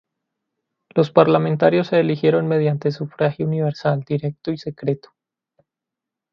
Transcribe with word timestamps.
Los 0.95 1.11
parlamentarios 1.11 1.89
se 1.89 1.99
eligieron 1.99 2.47
mediante 2.47 2.89
sufragio 2.89 3.45
universal, 3.45 4.01
directo 4.03 4.51
y 4.51 4.57
secreto. 4.57 5.09